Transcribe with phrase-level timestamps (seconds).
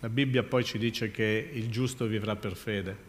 [0.00, 3.06] La Bibbia poi ci dice che il giusto vivrà per fede.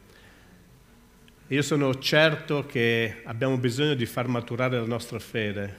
[1.49, 5.71] Io sono certo che abbiamo bisogno di far maturare la nostra fede,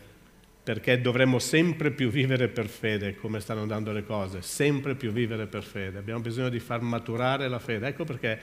[0.62, 5.46] perché dovremmo sempre più vivere per fede, come stanno andando le cose, sempre più vivere
[5.46, 5.98] per fede.
[5.98, 7.88] Abbiamo bisogno di far maturare la fede.
[7.88, 8.38] Ecco perché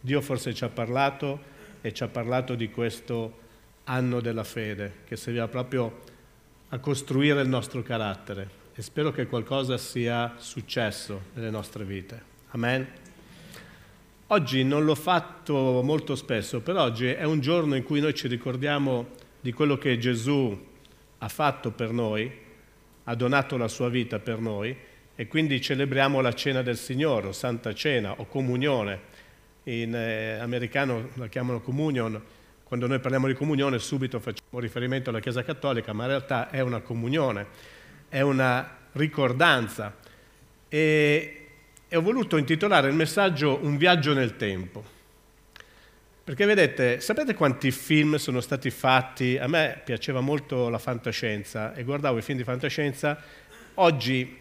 [0.00, 1.40] Dio forse ci ha parlato
[1.80, 3.40] e ci ha parlato di questo
[3.84, 6.02] anno della fede, che serviva proprio
[6.68, 8.61] a costruire il nostro carattere.
[8.74, 12.22] E spero che qualcosa sia successo nelle nostre vite.
[12.52, 12.86] Amen.
[14.28, 18.28] Oggi non l'ho fatto molto spesso, però oggi è un giorno in cui noi ci
[18.28, 19.08] ricordiamo
[19.42, 20.58] di quello che Gesù
[21.18, 22.32] ha fatto per noi,
[23.04, 24.74] ha donato la sua vita per noi
[25.14, 29.00] e quindi celebriamo la cena del Signore, o Santa Cena, o comunione.
[29.64, 32.18] In eh, americano la chiamano communion.
[32.64, 36.60] Quando noi parliamo di comunione subito facciamo riferimento alla Chiesa Cattolica, ma in realtà è
[36.60, 37.46] una comunione,
[38.12, 39.96] è una ricordanza.
[40.68, 41.42] E
[41.92, 44.82] e ho voluto intitolare il messaggio Un viaggio nel tempo.
[46.24, 49.36] Perché vedete, sapete quanti film sono stati fatti?
[49.36, 53.20] A me piaceva molto la fantascienza e guardavo i film di fantascienza.
[53.74, 54.38] Oggi,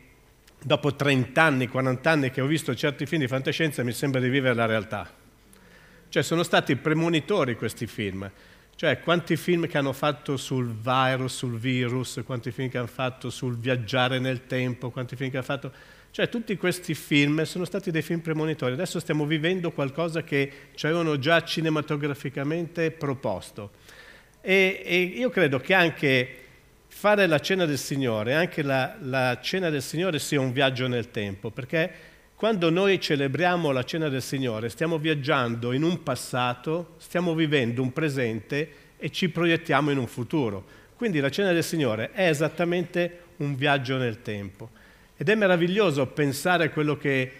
[0.63, 4.29] dopo 30 anni, 40 anni che ho visto certi film di fantascienza, mi sembra di
[4.29, 5.11] vivere la realtà.
[6.07, 8.31] Cioè sono stati premonitori questi film.
[8.75, 13.29] Cioè quanti film che hanno fatto sul virus, sul virus, quanti film che hanno fatto
[13.29, 15.71] sul viaggiare nel tempo, quanti film che hanno fatto
[16.11, 20.85] cioè tutti questi film sono stati dei film premonitori, adesso stiamo vivendo qualcosa che ci
[20.85, 23.71] avevano già cinematograficamente proposto.
[24.41, 26.35] E, e, io credo che anche
[26.87, 31.11] fare la cena del Signore, anche la, la cena del Signore sia un viaggio nel
[31.11, 32.10] tempo, perché
[32.41, 37.93] quando noi celebriamo la cena del Signore stiamo viaggiando in un passato, stiamo vivendo un
[37.93, 40.65] presente e ci proiettiamo in un futuro.
[40.95, 44.71] Quindi la cena del Signore è esattamente un viaggio nel tempo.
[45.17, 47.31] Ed è meraviglioso pensare a quello che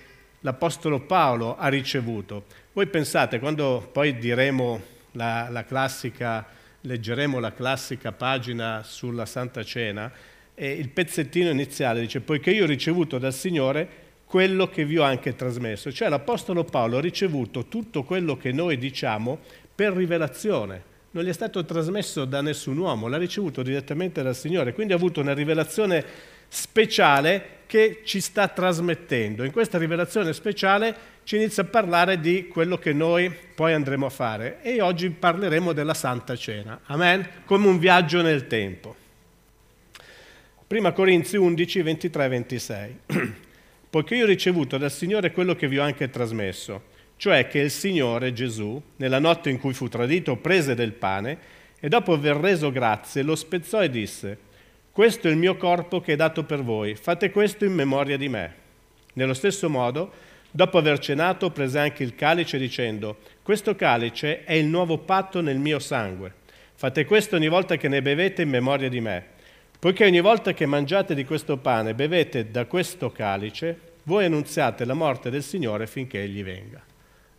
[0.42, 2.46] l'Apostolo Paolo ha ricevuto.
[2.72, 4.80] Voi pensate, quando poi diremo
[5.14, 6.46] la, la classica,
[6.80, 10.12] leggeremo la classica pagina sulla Santa Cena,
[10.54, 14.01] eh, il pezzettino iniziale dice, poiché io ho ricevuto dal Signore
[14.32, 15.92] quello che vi ho anche trasmesso.
[15.92, 19.38] Cioè l'Apostolo Paolo ha ricevuto tutto quello che noi diciamo
[19.76, 20.84] per rivelazione.
[21.12, 24.96] Non gli è stato trasmesso da nessun uomo, l'ha ricevuto direttamente dal Signore, quindi ha
[24.96, 26.06] avuto una rivelazione
[26.48, 29.44] speciale che ci sta trasmettendo.
[29.44, 34.10] In questa rivelazione speciale ci inizia a parlare di quello che noi poi andremo a
[34.10, 36.80] fare e oggi parleremo della Santa Cena.
[36.86, 37.28] Amen?
[37.44, 38.96] Come un viaggio nel tempo.
[40.66, 43.00] Prima Corinzi 11, 23 26.
[43.92, 46.84] Poiché io ho ricevuto dal Signore quello che vi ho anche trasmesso,
[47.18, 51.38] cioè che il Signore Gesù, nella notte in cui fu tradito, prese del pane
[51.78, 54.38] e dopo aver reso grazie lo spezzò e disse,
[54.94, 58.30] questo è il mio corpo che è dato per voi, fate questo in memoria di
[58.30, 58.54] me.
[59.16, 60.10] Nello stesso modo,
[60.50, 65.60] dopo aver cenato, prese anche il calice dicendo, questo calice è il nuovo patto nel
[65.60, 66.36] mio sangue.
[66.76, 69.40] Fate questo ogni volta che ne bevete in memoria di me.
[69.82, 74.86] Poiché ogni volta che mangiate di questo pane e bevete da questo calice, voi annunziate
[74.86, 76.80] la morte del Signore finché Egli venga.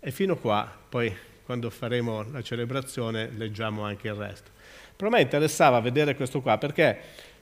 [0.00, 1.14] E fino qua, poi
[1.44, 4.50] quando faremo la celebrazione, leggiamo anche il resto.
[4.96, 6.98] Però a me interessava vedere questo qua perché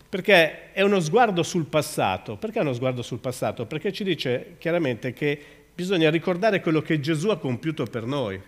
[0.06, 2.37] perché è uno sguardo sul passato.
[2.37, 3.65] Perché è uno sguardo sul passato?
[3.65, 5.43] Perché ci dice chiaramente che
[5.75, 8.39] bisogna ricordare quello che Gesù ha compiuto per noi.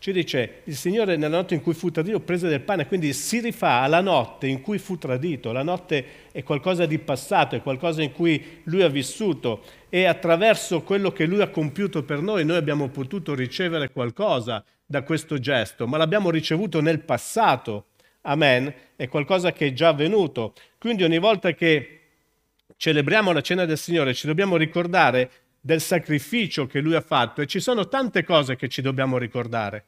[0.00, 3.38] Ci dice, il Signore nella notte in cui fu tradito prese del pane, quindi si
[3.38, 5.52] rifà alla notte in cui fu tradito.
[5.52, 10.80] La notte è qualcosa di passato, è qualcosa in cui lui ha vissuto e attraverso
[10.80, 15.86] quello che lui ha compiuto per noi noi abbiamo potuto ricevere qualcosa da questo gesto,
[15.86, 17.84] ma l'abbiamo ricevuto nel passato
[18.22, 20.54] Amen, è qualcosa che è già avvenuto.
[20.78, 22.00] Quindi ogni volta che
[22.76, 27.46] celebriamo la cena del Signore ci dobbiamo ricordare del sacrificio che Lui ha fatto e
[27.46, 29.86] ci sono tante cose che ci dobbiamo ricordare.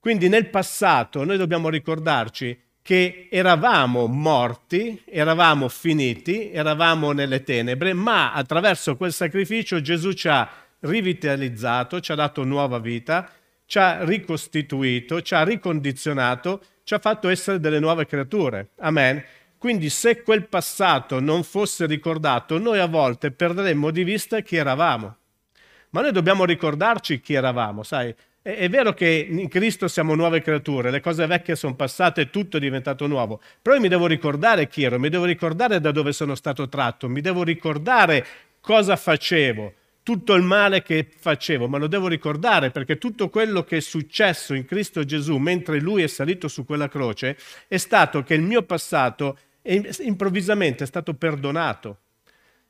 [0.00, 8.32] Quindi nel passato noi dobbiamo ricordarci che eravamo morti, eravamo finiti, eravamo nelle tenebre, ma
[8.32, 10.46] attraverso quel sacrificio Gesù ci ha
[10.80, 13.30] rivitalizzato, ci ha dato nuova vita,
[13.64, 18.68] ci ha ricostituito, ci ha ricondizionato ci ha fatto essere delle nuove creature.
[18.76, 19.22] Amen.
[19.64, 25.16] Quindi se quel passato non fosse ricordato, noi a volte perderemmo di vista chi eravamo.
[25.88, 28.14] Ma noi dobbiamo ricordarci chi eravamo, sai?
[28.42, 32.58] È, è vero che in Cristo siamo nuove creature, le cose vecchie sono passate, tutto
[32.58, 33.40] è diventato nuovo.
[33.62, 37.08] Però io mi devo ricordare chi ero, mi devo ricordare da dove sono stato tratto,
[37.08, 38.26] mi devo ricordare
[38.60, 39.72] cosa facevo
[40.02, 44.52] tutto il male che facevo, ma lo devo ricordare perché tutto quello che è successo
[44.52, 48.62] in Cristo Gesù mentre lui è salito su quella croce è stato che il mio
[48.64, 51.98] passato improvvisamente è stato perdonato.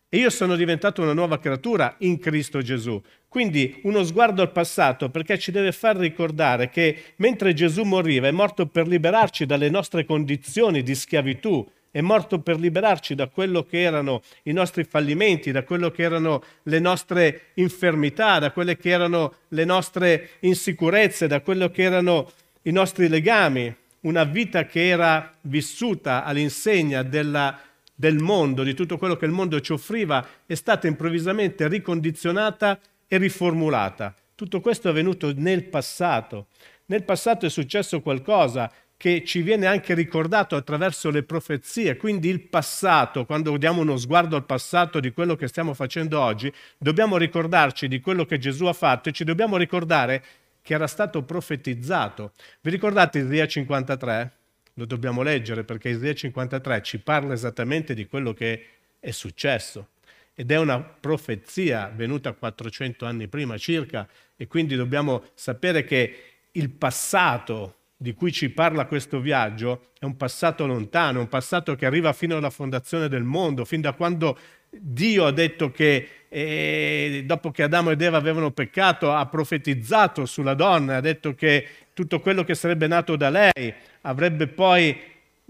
[0.09, 3.03] e io sono diventato una nuova creatura in Cristo Gesù.
[3.29, 8.31] Quindi uno sguardo al passato perché ci deve far ricordare che mentre Gesù moriva è
[8.31, 13.81] morto per liberarci dalle nostre condizioni di schiavitù, è morto per liberarci da quello che
[13.81, 19.35] erano i nostri fallimenti, da quello che erano le nostre infermità, da quelle che erano
[19.49, 22.31] le nostre insicurezze, da quello che erano
[22.63, 23.75] i nostri legami,
[24.05, 27.59] una vita che era vissuta all'insegna della
[27.95, 33.17] del mondo, di tutto quello che il mondo ci offriva, è stata improvvisamente ricondizionata e
[33.19, 34.15] riformulata.
[34.35, 36.49] Tutto questo è avvenuto nel passato.
[36.87, 42.41] Nel passato è successo qualcosa che ci viene anche ricordato attraverso le profezie, quindi il
[42.41, 47.87] passato, quando diamo uno sguardo al passato di quello che stiamo facendo oggi, dobbiamo ricordarci
[47.87, 50.25] di quello che Gesù ha fatto e ci dobbiamo ricordare
[50.65, 52.33] che era stato profetizzato.
[52.63, 54.33] Vi ricordate Isaia 53?
[54.75, 58.67] lo dobbiamo leggere perché Isaia 53 ci parla esattamente di quello che
[58.99, 59.89] è successo
[60.35, 66.23] ed è una profezia venuta 400 anni prima circa e quindi dobbiamo sapere che
[66.53, 71.87] il passato di cui ci parla questo viaggio è un passato lontano, un passato che
[71.87, 74.37] arriva fino alla fondazione del mondo, fin da quando
[74.69, 80.55] Dio ha detto che eh, dopo che Adamo ed Eva avevano peccato ha profetizzato sulla
[80.55, 85.01] donna, ha detto che tutto quello che sarebbe nato da lei avrebbe poi,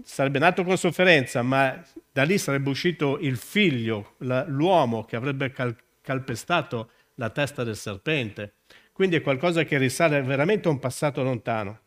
[0.03, 5.75] sarebbe nato con sofferenza, ma da lì sarebbe uscito il figlio, l'uomo che avrebbe cal-
[6.01, 8.57] calpestato la testa del serpente.
[8.91, 11.79] Quindi è qualcosa che risale veramente a un passato lontano.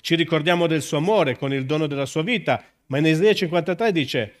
[0.00, 3.90] Ci ricordiamo del suo amore con il dono della sua vita, ma in Isaia 53
[3.90, 4.34] dice,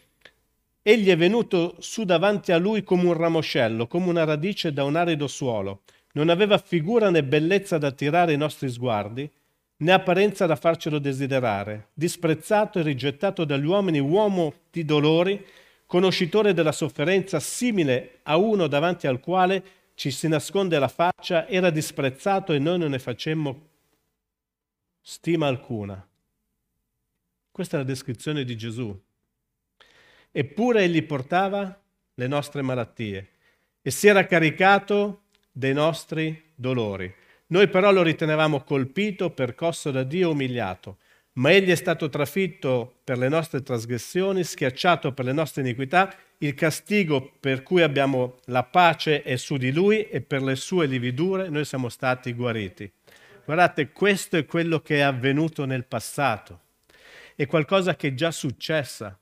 [0.84, 4.96] Egli è venuto su davanti a lui come un ramoscello, come una radice da un
[4.96, 5.82] arido suolo.
[6.14, 9.30] Non aveva figura né bellezza da attirare i nostri sguardi,
[9.76, 11.90] né apparenza da farcelo desiderare.
[11.94, 15.44] Disprezzato e rigettato dagli uomini, uomo di dolori,
[15.86, 19.64] conoscitore della sofferenza, simile a uno davanti al quale
[19.94, 23.68] ci si nasconde la faccia, era disprezzato e noi non ne facemmo
[25.00, 26.04] stima alcuna.
[27.52, 29.00] Questa è la descrizione di Gesù.
[30.32, 31.78] Eppure egli portava
[32.14, 33.28] le nostre malattie
[33.82, 37.12] e si era caricato dei nostri dolori.
[37.48, 40.96] Noi però lo ritenevamo colpito, percosso da Dio, umiliato.
[41.34, 46.54] Ma egli è stato trafitto per le nostre trasgressioni, schiacciato per le nostre iniquità, il
[46.54, 51.50] castigo per cui abbiamo la pace è su di lui e per le sue lividure
[51.50, 52.90] noi siamo stati guariti.
[53.44, 56.60] Guardate, questo è quello che è avvenuto nel passato,
[57.34, 59.18] è qualcosa che è già successa.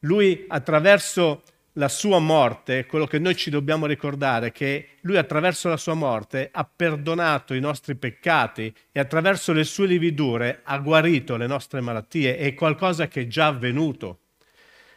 [0.00, 1.42] Lui attraverso
[1.74, 5.94] la sua morte, quello che noi ci dobbiamo ricordare è che lui attraverso la sua
[5.94, 11.80] morte ha perdonato i nostri peccati e attraverso le sue lividure ha guarito le nostre
[11.80, 14.20] malattie, è qualcosa che è già avvenuto.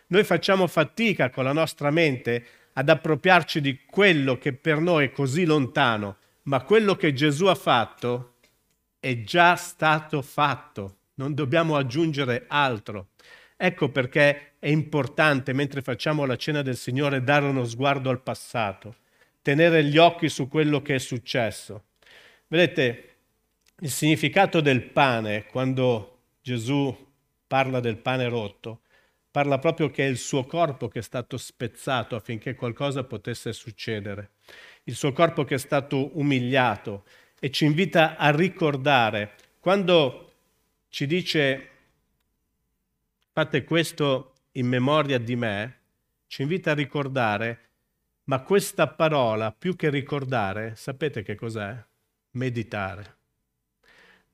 [0.08, 5.12] Noi facciamo fatica con la nostra mente ad appropriarci di quello che per noi è
[5.12, 8.36] così lontano, ma quello che Gesù ha fatto
[9.00, 13.10] è già stato fatto, non dobbiamo aggiungere altro.
[13.66, 18.98] Ecco perché è importante, mentre facciamo la cena del Signore, dare uno sguardo al passato,
[19.42, 21.86] tenere gli occhi su quello che è successo.
[22.48, 23.16] Vedete,
[23.80, 26.94] il significato del pane, quando Gesù
[27.48, 28.82] parla del pane rotto,
[29.32, 34.32] parla proprio che è il suo corpo che è stato spezzato affinché qualcosa potesse succedere,
[34.84, 37.06] il suo corpo che è stato umiliato
[37.40, 40.34] e ci invita a ricordare, quando
[40.90, 41.70] ci dice
[43.36, 45.80] Fate questo in memoria di me,
[46.28, 47.60] ci invita a ricordare,
[48.26, 51.76] ma questa parola, più che ricordare, sapete che cos'è?
[52.34, 53.16] Meditare.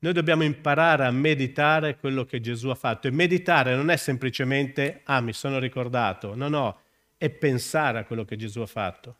[0.00, 5.00] Noi dobbiamo imparare a meditare quello che Gesù ha fatto e meditare non è semplicemente,
[5.04, 6.80] ah, mi sono ricordato, no, no,
[7.16, 9.16] è pensare a quello che Gesù ha fatto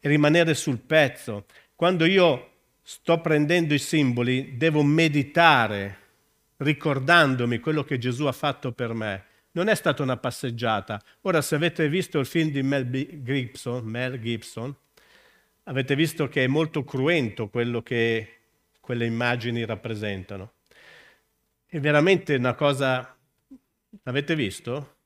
[0.00, 1.46] e rimanere sul pezzo.
[1.74, 2.50] Quando io
[2.82, 6.07] sto prendendo i simboli, devo meditare
[6.58, 9.24] ricordandomi quello che Gesù ha fatto per me.
[9.52, 11.02] Non è stata una passeggiata.
[11.22, 12.88] Ora, se avete visto il film di Mel
[13.22, 14.74] Gibson, Mel Gibson
[15.64, 18.34] avete visto che è molto cruento quello che
[18.80, 20.52] quelle immagini rappresentano.
[21.66, 23.16] È veramente una cosa...
[24.02, 24.96] L'avete visto?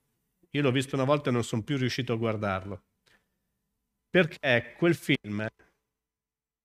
[0.51, 2.83] Io l'ho visto una volta e non sono più riuscito a guardarlo.
[4.11, 5.47] Perché quel film,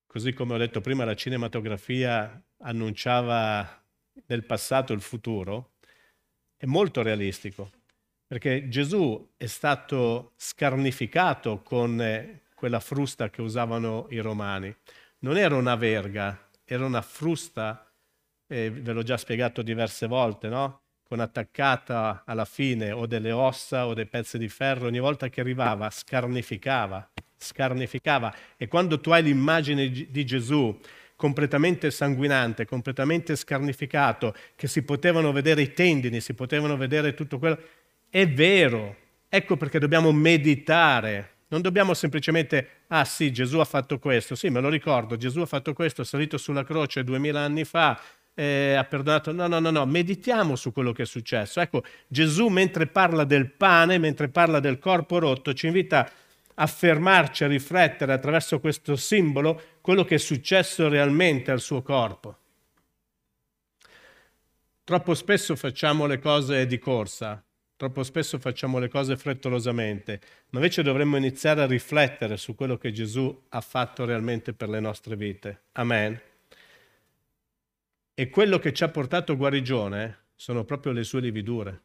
[0.05, 3.81] così come ho detto prima, la cinematografia annunciava
[4.25, 5.73] del passato e il futuro
[6.57, 7.71] è molto realistico,
[8.25, 14.75] perché Gesù è stato scarnificato con eh, quella frusta che usavano i romani.
[15.19, 17.91] Non era una verga, era una frusta,
[18.47, 20.81] eh, ve l'ho già spiegato diverse volte, no?
[21.07, 25.39] con attaccata alla fine o delle ossa o dei pezzi di ferro, ogni volta che
[25.39, 28.33] arrivava scarnificava, scarnificava.
[28.57, 30.77] E quando tu hai l'immagine di Gesù
[31.17, 37.59] completamente sanguinante, completamente scarnificato, che si potevano vedere i tendini, si potevano vedere tutto quello,
[38.09, 38.95] è vero.
[39.27, 41.31] Ecco perché dobbiamo meditare.
[41.49, 45.45] Non dobbiamo semplicemente, ah sì, Gesù ha fatto questo, sì, me lo ricordo, Gesù ha
[45.45, 47.99] fatto questo, è salito sulla croce duemila anni fa,
[48.33, 49.31] eh, ha perdonato.
[49.31, 51.59] No, no, no, no, meditiamo su quello che è successo.
[51.59, 56.11] Ecco, Gesù mentre parla del pane, mentre parla del corpo rotto, ci invita a
[56.65, 62.37] fermarci, a riflettere attraverso questo simbolo quello che è successo realmente al suo corpo.
[64.83, 67.43] Troppo spesso facciamo le cose di corsa,
[67.75, 72.91] troppo spesso facciamo le cose frettolosamente, ma invece dovremmo iniziare a riflettere su quello che
[72.93, 75.63] Gesù ha fatto realmente per le nostre vite.
[75.73, 76.19] Amen.
[78.13, 81.81] E quello che ci ha portato guarigione sono proprio le sue lividure.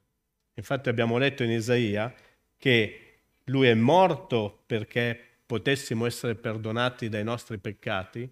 [0.54, 2.14] Infatti abbiamo letto in Isaia
[2.56, 3.01] che
[3.44, 8.30] lui è morto perché potessimo essere perdonati dai nostri peccati,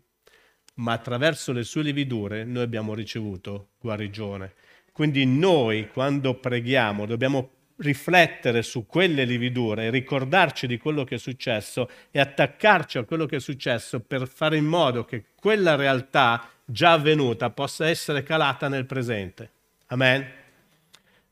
[0.75, 4.55] ma attraverso le sue lividure noi abbiamo ricevuto guarigione.
[4.93, 11.88] Quindi noi quando preghiamo dobbiamo riflettere su quelle lividure, ricordarci di quello che è successo
[12.11, 16.93] e attaccarci a quello che è successo per fare in modo che quella realtà già
[16.93, 19.50] avvenuta possa essere calata nel presente.
[19.87, 20.26] Amen.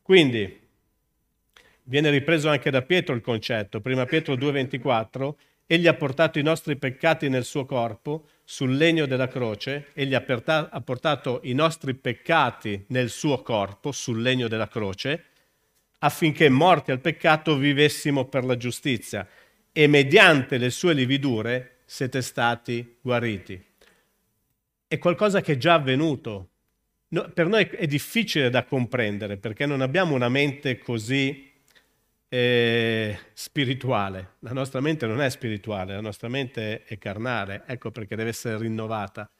[0.03, 0.68] Quindi
[1.89, 6.77] viene ripreso anche da Pietro il concetto, prima Pietro 2:24, egli ha portato i nostri
[6.77, 11.95] peccati nel suo corpo sul legno della croce, egli ha, perta- ha portato i nostri
[11.95, 15.25] peccati nel suo corpo sul legno della croce,
[15.99, 19.27] affinché morti al peccato vivessimo per la giustizia
[19.73, 23.67] e mediante le sue lividure siete stati guariti
[24.89, 26.49] è qualcosa che è già avvenuto.
[27.09, 31.48] No, per noi è difficile da comprendere perché non abbiamo una mente così
[32.29, 34.35] eh, spirituale.
[34.41, 38.59] La nostra mente non è spirituale, la nostra mente è carnale, ecco perché deve essere
[38.59, 39.31] rinnovata.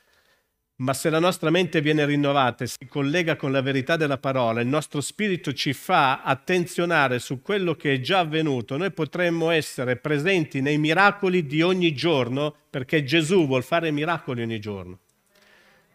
[0.81, 4.61] Ma se la nostra mente viene rinnovata e si collega con la verità della parola,
[4.61, 9.97] il nostro spirito ci fa attenzionare su quello che è già avvenuto, noi potremmo essere
[9.97, 15.01] presenti nei miracoli di ogni giorno perché Gesù vuol fare miracoli ogni giorno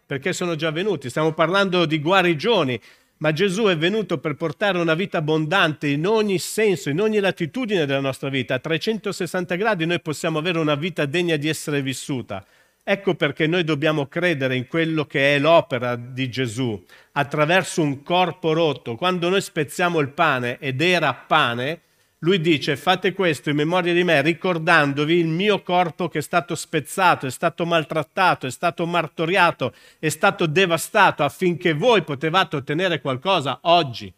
[0.06, 1.10] perché sono già venuti.
[1.10, 2.80] Stiamo parlando di guarigioni,
[3.18, 7.86] ma Gesù è venuto per portare una vita abbondante in ogni senso, in ogni latitudine
[7.86, 8.56] della nostra vita.
[8.56, 12.46] A 360 gradi noi possiamo avere una vita degna di essere vissuta.
[12.86, 18.52] Ecco perché noi dobbiamo credere in quello che è l'opera di Gesù attraverso un corpo
[18.52, 18.96] rotto.
[18.96, 21.80] Quando noi spezziamo il pane ed era pane,
[22.24, 26.56] lui dice fate questo in memoria di me, ricordandovi il mio corpo che è stato
[26.56, 33.60] spezzato, è stato maltrattato, è stato martoriato, è stato devastato affinché voi potevate ottenere qualcosa
[33.64, 34.12] oggi.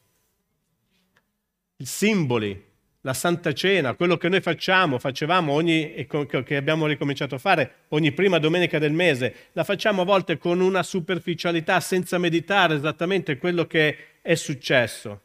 [1.78, 2.64] I simboli,
[3.02, 6.08] la Santa Cena, quello che noi facciamo, facevamo ogni,
[6.46, 10.60] che abbiamo ricominciato a fare ogni prima domenica del mese, la facciamo a volte con
[10.60, 15.22] una superficialità senza meditare esattamente quello che è successo.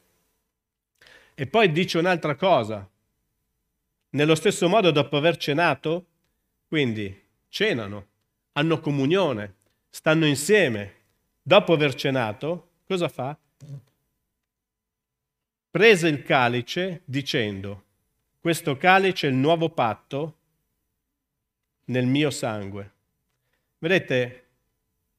[1.40, 2.86] E poi dice un'altra cosa.
[4.10, 6.04] Nello stesso modo, dopo aver cenato,
[6.68, 7.18] quindi
[7.48, 8.08] cenano,
[8.52, 9.54] hanno comunione,
[9.88, 10.96] stanno insieme.
[11.40, 13.34] Dopo aver cenato, cosa fa?
[15.70, 17.84] Prese il calice dicendo,
[18.38, 20.36] questo calice è il nuovo patto
[21.86, 22.92] nel mio sangue.
[23.78, 24.44] Vedete,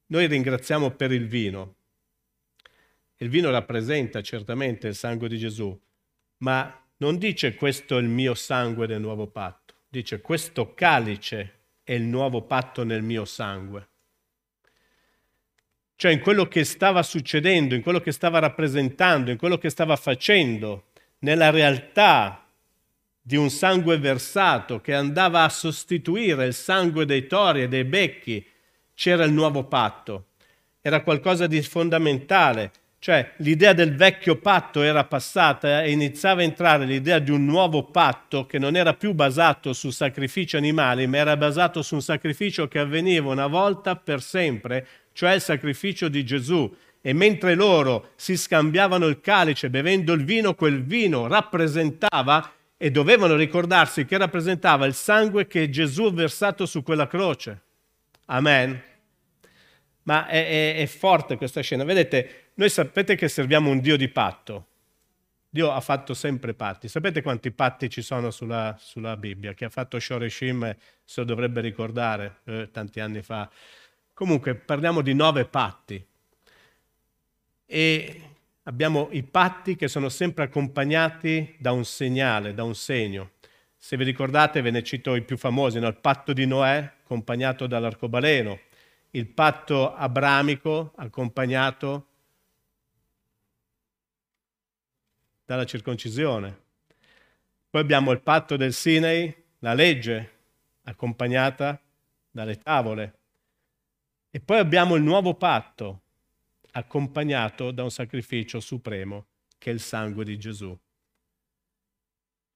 [0.06, 1.74] noi ringraziamo per il vino.
[3.16, 5.76] Il vino rappresenta certamente il sangue di Gesù,
[6.42, 11.92] ma non dice questo è il mio sangue del nuovo patto, dice questo calice è
[11.92, 13.88] il nuovo patto nel mio sangue.
[15.96, 19.94] Cioè in quello che stava succedendo, in quello che stava rappresentando, in quello che stava
[19.94, 22.44] facendo, nella realtà
[23.20, 28.44] di un sangue versato che andava a sostituire il sangue dei tori e dei becchi,
[28.94, 30.30] c'era il nuovo patto.
[30.80, 32.72] Era qualcosa di fondamentale
[33.02, 37.82] cioè l'idea del vecchio patto era passata e iniziava a entrare l'idea di un nuovo
[37.82, 42.68] patto che non era più basato su sacrifici animali, ma era basato su un sacrificio
[42.68, 46.72] che avveniva una volta per sempre, cioè il sacrificio di Gesù.
[47.00, 53.34] E mentre loro si scambiavano il calice bevendo il vino, quel vino rappresentava e dovevano
[53.34, 57.62] ricordarsi che rappresentava il sangue che Gesù ha versato su quella croce.
[58.26, 58.91] Amen.
[60.04, 61.84] Ma è, è, è forte questa scena.
[61.84, 64.66] Vedete, noi sapete che serviamo un Dio di patto.
[65.48, 66.88] Dio ha fatto sempre patti.
[66.88, 69.52] Sapete quanti patti ci sono sulla, sulla Bibbia?
[69.52, 73.50] Chi ha fatto Shoreshim se lo dovrebbe ricordare eh, tanti anni fa.
[74.14, 76.04] Comunque parliamo di nove patti.
[77.66, 78.22] E
[78.62, 83.32] abbiamo i patti che sono sempre accompagnati da un segnale, da un segno.
[83.76, 85.88] Se vi ricordate, ve ne cito i più famosi, no?
[85.88, 88.58] il patto di Noè accompagnato dall'arcobaleno,
[89.14, 92.06] il patto abramico accompagnato
[95.44, 96.60] dalla circoncisione.
[97.68, 100.30] Poi abbiamo il patto del Sinai, la legge
[100.84, 101.80] accompagnata
[102.30, 103.18] dalle tavole.
[104.30, 106.00] E poi abbiamo il nuovo patto
[106.72, 109.26] accompagnato da un sacrificio supremo
[109.58, 110.76] che è il sangue di Gesù.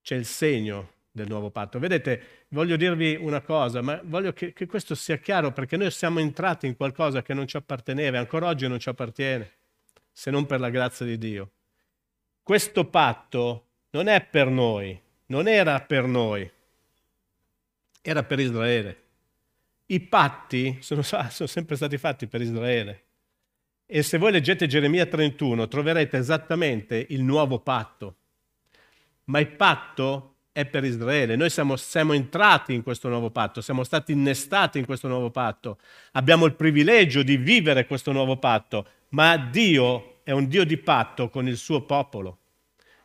[0.00, 1.78] C'è il segno del nuovo patto.
[1.78, 6.20] Vedete, voglio dirvi una cosa, ma voglio che, che, questo sia chiaro perché noi siamo
[6.20, 9.50] entrati in qualcosa che non ci apparteneva ancora oggi non ci appartiene,
[10.12, 11.50] se non per la grazia di Dio.
[12.42, 16.48] Questo patto non è per noi, non era per noi,
[18.02, 19.02] era per Israele.
[19.86, 23.04] I patti sono, sono sempre stati fatti per Israele.
[23.86, 28.16] E se voi leggete Geremia 31 troverete esattamente il nuovo patto.
[29.24, 31.36] Ma il patto è per Israele.
[31.36, 35.76] Noi siamo, siamo, entrati in questo nuovo patto, siamo stati innestati in questo nuovo patto.
[36.12, 41.28] Abbiamo il privilegio di vivere questo nuovo patto, ma Dio è un Dio di patto
[41.28, 42.38] con il suo popolo.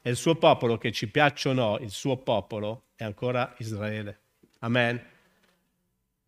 [0.01, 4.19] E il suo popolo, che ci piaccia o no, il suo popolo è ancora Israele.
[4.59, 5.05] Amen.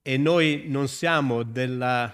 [0.01, 2.13] E noi non siamo della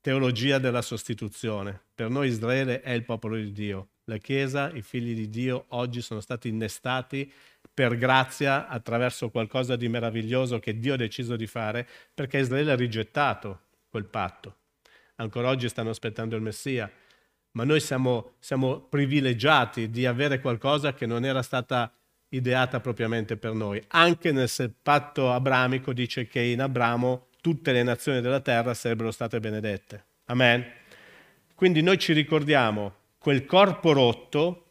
[0.00, 1.78] teologia della sostituzione.
[1.94, 6.00] Per noi Israele è il popolo di Dio la Chiesa, i figli di Dio oggi
[6.00, 7.30] sono stati innestati
[7.72, 12.76] per grazia attraverso qualcosa di meraviglioso che Dio ha deciso di fare perché Israele ha
[12.76, 14.56] rigettato quel patto.
[15.16, 16.90] Ancora oggi stanno aspettando il Messia,
[17.52, 21.92] ma noi siamo, siamo privilegiati di avere qualcosa che non era stata
[22.30, 23.82] ideata propriamente per noi.
[23.88, 24.50] Anche nel
[24.82, 30.04] patto abramico dice che in Abramo tutte le nazioni della terra sarebbero state benedette.
[30.26, 30.64] Amen.
[31.54, 34.66] Quindi noi ci ricordiamo quel corpo rotto,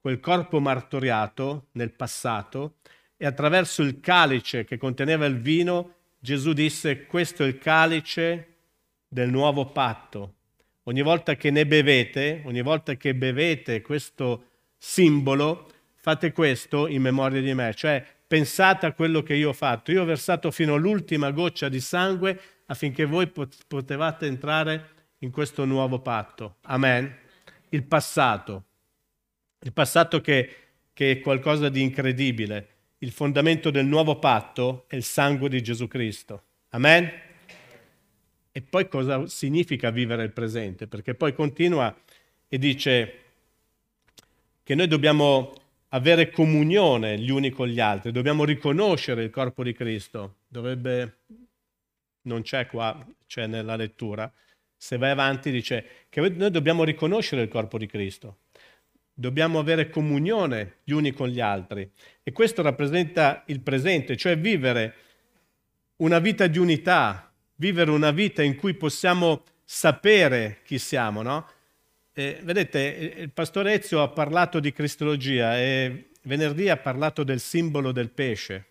[0.00, 2.76] quel corpo martoriato nel passato
[3.16, 8.46] e attraverso il calice che conteneva il vino Gesù disse questo è il calice
[9.08, 10.34] del nuovo patto.
[10.84, 14.44] Ogni volta che ne bevete, ogni volta che bevete questo
[14.78, 19.90] simbolo, fate questo in memoria di me, cioè pensate a quello che io ho fatto.
[19.90, 23.28] Io ho versato fino all'ultima goccia di sangue affinché voi
[23.66, 26.58] potevate entrare in questo nuovo patto.
[26.62, 27.28] Amen
[27.70, 28.64] il passato,
[29.60, 30.56] il passato che,
[30.92, 32.68] che è qualcosa di incredibile.
[32.98, 36.42] Il fondamento del nuovo patto è il sangue di Gesù Cristo.
[36.70, 37.10] Amen?
[38.52, 40.86] E poi cosa significa vivere il presente?
[40.86, 41.96] Perché poi continua
[42.48, 43.14] e dice
[44.62, 45.52] che noi dobbiamo
[45.88, 50.36] avere comunione gli uni con gli altri, dobbiamo riconoscere il corpo di Cristo.
[50.46, 51.18] Dovrebbe,
[52.22, 54.30] non c'è qua, c'è nella lettura,
[54.82, 58.38] se vai avanti dice che noi dobbiamo riconoscere il corpo di Cristo,
[59.12, 61.88] dobbiamo avere comunione gli uni con gli altri.
[62.22, 64.94] E questo rappresenta il presente, cioè vivere
[65.96, 71.46] una vita di unità, vivere una vita in cui possiamo sapere chi siamo, no?
[72.14, 77.92] E, vedete, il pastore Ezio ha parlato di cristologia e venerdì ha parlato del simbolo
[77.92, 78.69] del pesce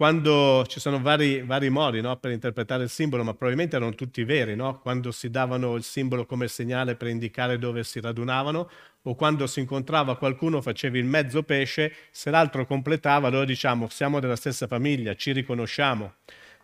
[0.00, 4.24] quando ci sono vari, vari modi no, per interpretare il simbolo, ma probabilmente erano tutti
[4.24, 4.80] veri, no?
[4.80, 8.70] quando si davano il simbolo come segnale per indicare dove si radunavano,
[9.02, 14.20] o quando si incontrava qualcuno facevi il mezzo pesce, se l'altro completava, allora diciamo siamo
[14.20, 16.14] della stessa famiglia, ci riconosciamo.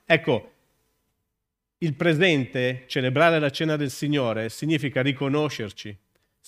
[0.06, 0.52] Ecco,
[1.80, 5.94] il presente, celebrare la cena del Signore, significa riconoscerci,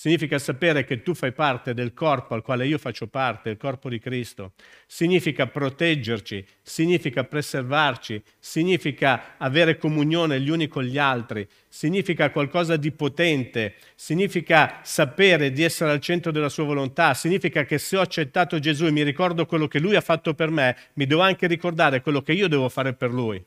[0.01, 3.89] Significa sapere che tu fai parte del corpo al quale io faccio parte, il corpo
[3.89, 4.53] di Cristo.
[4.87, 12.93] Significa proteggerci, significa preservarci, significa avere comunione gli uni con gli altri, significa qualcosa di
[12.93, 18.57] potente, significa sapere di essere al centro della sua volontà, significa che se ho accettato
[18.57, 21.99] Gesù e mi ricordo quello che lui ha fatto per me, mi devo anche ricordare
[21.99, 23.45] quello che io devo fare per lui.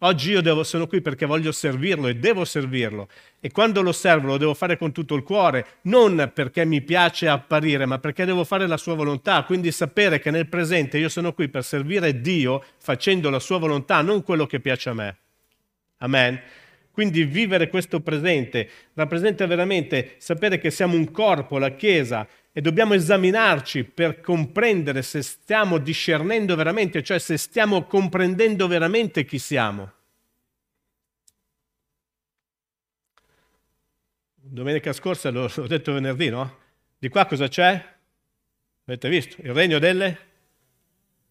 [0.00, 3.08] Oggi io devo, sono qui perché voglio servirlo e devo servirlo.
[3.40, 7.28] E quando lo servo lo devo fare con tutto il cuore, non perché mi piace
[7.28, 9.42] apparire, ma perché devo fare la sua volontà.
[9.44, 14.02] Quindi sapere che nel presente io sono qui per servire Dio facendo la sua volontà,
[14.02, 15.16] non quello che piace a me.
[15.98, 16.40] Amen.
[16.90, 22.94] Quindi vivere questo presente rappresenta veramente sapere che siamo un corpo, la Chiesa, e dobbiamo
[22.94, 29.92] esaminarci per comprendere se stiamo discernendo veramente, cioè se stiamo comprendendo veramente chi siamo.
[34.36, 36.56] Domenica scorsa l'ho, detto venerdì, no?
[36.96, 37.94] Di qua cosa c'è?
[38.86, 39.36] Avete visto?
[39.42, 40.18] Il regno delle?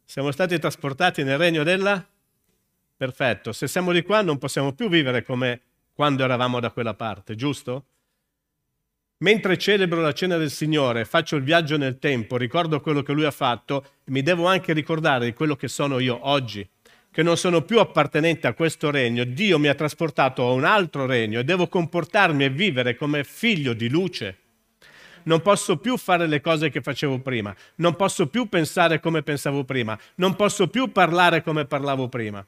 [0.04, 2.08] Siamo stati trasportati nel regno della?
[2.96, 3.52] Perfetto.
[3.52, 5.62] Se siamo di qua non possiamo più vivere come
[5.92, 7.86] quando eravamo da quella parte, giusto?
[9.18, 13.26] Mentre celebro la cena del Signore, faccio il viaggio nel tempo, ricordo quello che Lui
[13.26, 16.68] ha fatto, mi devo anche ricordare di quello che sono io oggi,
[17.12, 19.24] che non sono più appartenente a questo regno.
[19.24, 23.74] Dio mi ha trasportato a un altro regno e devo comportarmi e vivere come figlio
[23.74, 24.40] di luce.
[25.24, 29.64] Non posso più fare le cose che facevo prima, non posso più pensare come pensavo
[29.64, 32.46] prima, non posso più parlare come parlavo prima.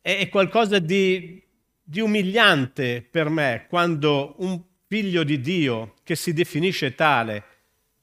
[0.00, 1.40] È qualcosa di,
[1.80, 4.60] di umiliante per me quando un
[4.92, 7.42] figlio di Dio che si definisce tale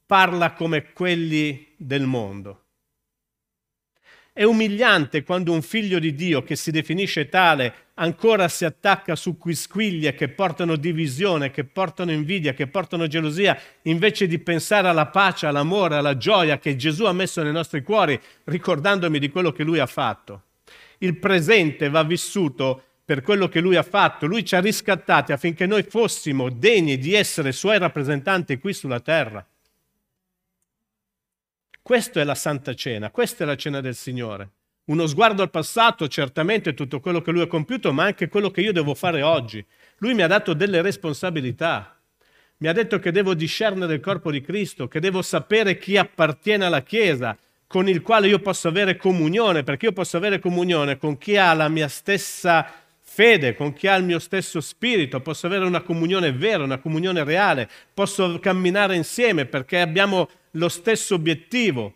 [0.07, 2.63] parla come quelli del mondo.
[4.33, 9.37] È umiliante quando un figlio di Dio che si definisce tale ancora si attacca su
[9.37, 15.45] quisquiglie che portano divisione, che portano invidia, che portano gelosia, invece di pensare alla pace,
[15.45, 19.77] all'amore, alla gioia che Gesù ha messo nei nostri cuori, ricordandomi di quello che Lui
[19.77, 20.41] ha fatto.
[20.97, 24.27] Il presente va vissuto per quello che lui ha fatto.
[24.27, 29.43] Lui ci ha riscattati affinché noi fossimo degni di essere suoi rappresentanti qui sulla terra.
[31.81, 34.49] Questa è la Santa Cena, questa è la cena del Signore.
[34.85, 38.61] Uno sguardo al passato, certamente tutto quello che lui ha compiuto, ma anche quello che
[38.61, 39.65] io devo fare oggi.
[39.97, 41.99] Lui mi ha dato delle responsabilità.
[42.57, 46.65] Mi ha detto che devo discernere il corpo di Cristo, che devo sapere chi appartiene
[46.65, 51.17] alla Chiesa, con il quale io posso avere comunione, perché io posso avere comunione con
[51.17, 55.65] chi ha la mia stessa fede, con chi ha il mio stesso spirito, posso avere
[55.65, 61.95] una comunione vera, una comunione reale, posso camminare insieme perché abbiamo lo stesso obiettivo.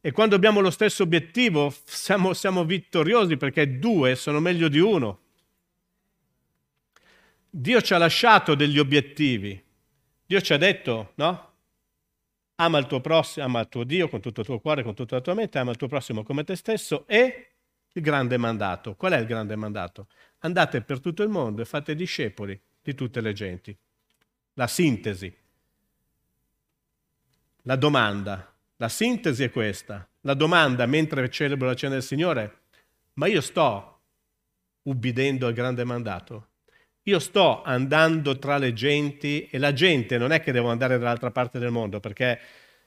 [0.00, 5.20] E quando abbiamo lo stesso obiettivo siamo, siamo vittoriosi perché due sono meglio di uno.
[7.48, 9.60] Dio ci ha lasciato degli obiettivi.
[10.26, 11.52] Dio ci ha detto, no?
[12.56, 15.16] Ama il tuo prossimo, ama il tuo Dio con tutto il tuo cuore, con tutta
[15.16, 17.55] la tua mente, ama il tuo prossimo come te stesso e
[17.96, 18.94] il grande mandato.
[18.94, 20.08] Qual è il grande mandato?
[20.40, 23.76] Andate per tutto il mondo e fate discepoli di tutte le genti.
[24.54, 25.34] La sintesi.
[27.62, 28.54] La domanda.
[28.76, 30.06] La sintesi è questa.
[30.20, 32.60] La domanda mentre celebro la cena del Signore,
[33.14, 34.00] ma io sto
[34.82, 36.48] ubbidendo al grande mandato?
[37.04, 41.30] Io sto andando tra le genti e la gente non è che devo andare dall'altra
[41.30, 42.38] parte del mondo, perché,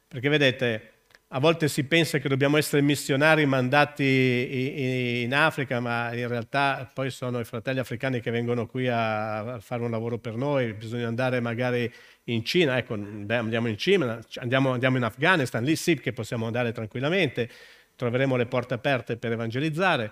[0.08, 0.99] perché vedete,
[1.32, 7.12] a volte si pensa che dobbiamo essere missionari mandati in Africa, ma in realtà poi
[7.12, 11.40] sono i fratelli africani che vengono qui a fare un lavoro per noi, bisogna andare
[11.40, 11.92] magari
[12.26, 16.72] in Cina, ecco, andiamo in Cina, andiamo, andiamo in Afghanistan, lì sì che possiamo andare
[16.72, 17.48] tranquillamente,
[17.96, 20.12] troveremo le porte aperte per evangelizzare,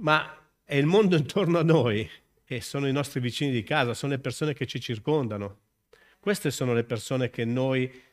[0.00, 2.10] ma è il mondo intorno a noi
[2.44, 5.58] e sono i nostri vicini di casa, sono le persone che ci circondano.
[6.18, 8.10] Queste sono le persone che noi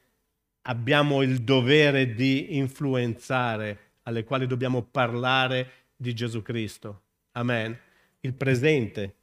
[0.64, 7.02] abbiamo il dovere di influenzare, alle quali dobbiamo parlare di Gesù Cristo.
[7.34, 7.78] Amen.
[8.22, 9.16] Il presente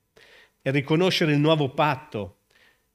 [0.62, 2.38] è riconoscere il nuovo patto.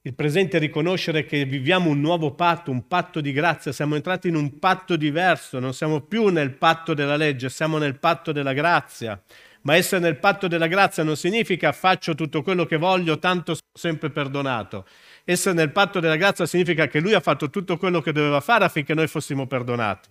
[0.03, 4.29] Il presente è riconoscere che viviamo un nuovo patto, un patto di grazia, siamo entrati
[4.29, 8.53] in un patto diverso, non siamo più nel patto della legge, siamo nel patto della
[8.53, 9.21] grazia.
[9.63, 13.67] Ma essere nel patto della grazia non significa faccio tutto quello che voglio, tanto sono
[13.73, 14.85] sempre perdonato.
[15.23, 18.65] Essere nel patto della grazia significa che lui ha fatto tutto quello che doveva fare
[18.65, 20.09] affinché noi fossimo perdonati.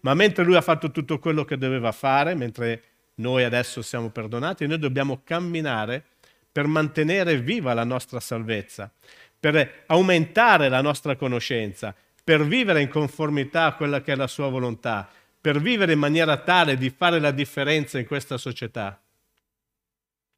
[0.00, 2.82] Ma mentre lui ha fatto tutto quello che doveva fare, mentre
[3.16, 6.04] noi adesso siamo perdonati, noi dobbiamo camminare
[6.52, 8.90] per mantenere viva la nostra salvezza,
[9.38, 14.48] per aumentare la nostra conoscenza, per vivere in conformità a quella che è la sua
[14.48, 15.08] volontà,
[15.40, 19.02] per vivere in maniera tale di fare la differenza in questa società.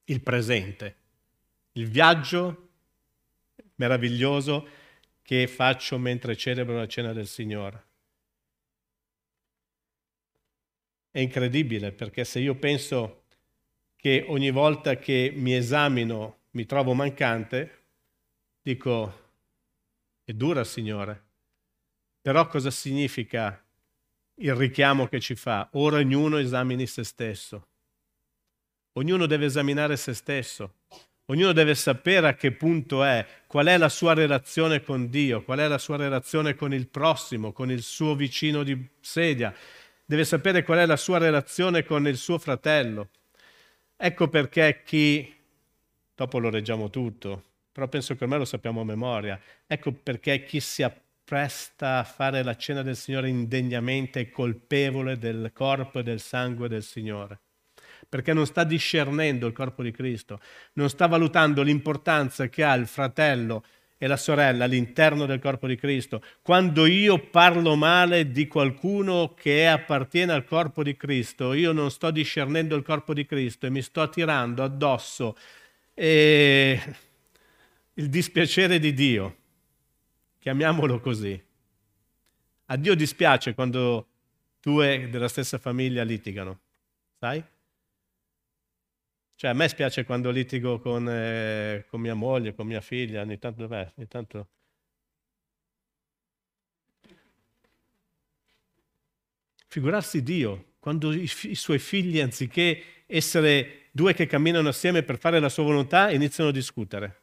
[0.04, 0.96] Il presente,
[1.72, 2.68] il viaggio
[3.76, 4.68] meraviglioso
[5.22, 7.86] che faccio mentre celebro la cena del Signore.
[11.10, 13.24] È incredibile perché se io penso
[13.96, 17.84] che ogni volta che mi esamino mi trovo mancante,
[18.62, 19.20] dico,
[20.24, 21.24] è dura Signore,
[22.20, 23.62] però cosa significa
[24.37, 25.68] il richiamo che ci fa?
[25.73, 27.66] Ora ognuno esamini se stesso.
[28.95, 30.75] Ognuno deve esaminare se stesso.
[31.27, 35.61] Ognuno deve sapere a che punto è, qual è la sua relazione con Dio, qual
[35.61, 39.55] è la sua relazione con il prossimo, con il suo vicino di sedia.
[40.05, 43.11] Deve sapere qual è la sua relazione con il suo fratello.
[43.97, 45.33] Ecco perché chi,
[46.14, 50.61] dopo lo leggiamo tutto, però penso che ormai lo sappiamo a memoria, ecco perché chi
[50.61, 50.83] si
[51.33, 56.68] appresta a fare la cena del Signore indegnamente è colpevole del corpo e del sangue
[56.68, 57.40] del Signore
[58.07, 60.38] perché non sta discernendo il corpo di Cristo,
[60.75, 63.64] non sta valutando l'importanza che ha il fratello
[63.97, 66.21] e la sorella all'interno del corpo di Cristo.
[66.42, 72.11] Quando io parlo male di qualcuno che appartiene al corpo di Cristo, io non sto
[72.11, 75.35] discernendo il corpo di Cristo e mi sto tirando addosso
[75.95, 76.79] e
[77.95, 79.37] il dispiacere di Dio,
[80.42, 81.40] chiamiamolo così.
[82.66, 84.09] A Dio dispiace quando
[84.61, 86.61] due della stessa famiglia litigano,
[87.16, 87.42] sai?
[89.37, 93.38] Cioè a me spiace quando litigo con, eh, con mia moglie, con mia figlia, ogni
[93.38, 94.48] tanto, beh, ogni tanto...
[99.68, 105.38] Figurarsi Dio, quando i, i suoi figli, anziché essere due che camminano assieme per fare
[105.38, 107.21] la sua volontà, iniziano a discutere.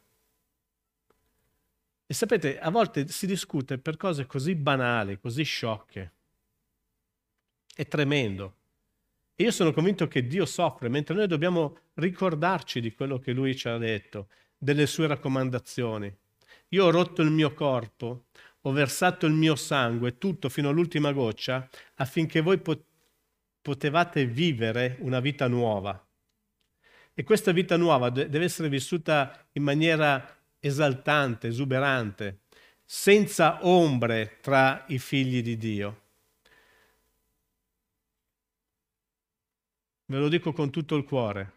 [2.11, 6.13] E sapete, a volte si discute per cose così banali, così sciocche.
[7.71, 8.55] È tremendo.
[9.35, 13.55] E io sono convinto che Dio soffre, mentre noi dobbiamo ricordarci di quello che Lui
[13.55, 16.11] ci ha detto, delle sue raccomandazioni.
[16.69, 18.25] Io ho rotto il mio corpo,
[18.61, 22.59] ho versato il mio sangue, tutto fino all'ultima goccia, affinché voi
[23.61, 26.03] potevate vivere una vita nuova.
[27.13, 32.41] E questa vita nuova deve essere vissuta in maniera esaltante, esuberante,
[32.83, 36.01] senza ombre tra i figli di Dio.
[40.05, 41.53] Ve lo dico con tutto il cuore.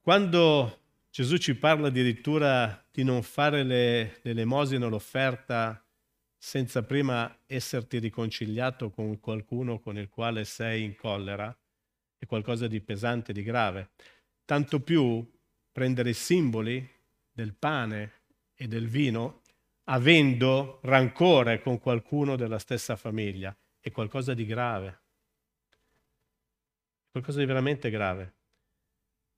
[0.00, 5.84] Quando Gesù ci parla addirittura di non fare le, l'elemosina o l'offerta
[6.36, 11.54] senza prima esserti riconciliato con qualcuno con il quale sei in collera,
[12.16, 13.90] è qualcosa di pesante, di grave.
[14.44, 15.28] Tanto più
[15.72, 16.88] prendere i simboli
[17.38, 18.12] del pane
[18.56, 19.42] e del vino
[19.84, 23.56] avendo rancore con qualcuno della stessa famiglia.
[23.78, 25.00] È qualcosa di grave,
[27.12, 28.34] qualcosa di veramente grave.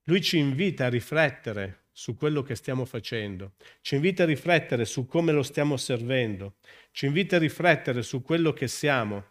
[0.05, 5.05] Lui ci invita a riflettere su quello che stiamo facendo, ci invita a riflettere su
[5.05, 6.55] come lo stiamo servendo,
[6.89, 9.25] ci invita a riflettere su quello che siamo.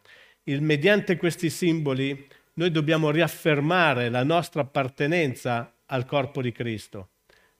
[0.44, 7.08] Il, mediante questi simboli noi dobbiamo riaffermare la nostra appartenenza al corpo di Cristo.